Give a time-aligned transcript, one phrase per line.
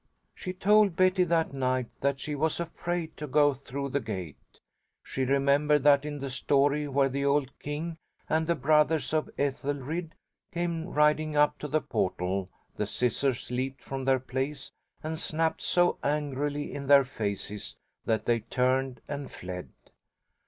[0.33, 4.59] She told Betty that night that she was afraid to go through the gate.
[5.03, 10.15] She remembered that in the story where the old king and the brothers of Ethelried
[10.51, 14.71] came riding up to the portal 'the scissors leaped from their place
[15.03, 17.75] and snapped so angrily in their faces
[18.05, 19.69] that they turned and fled.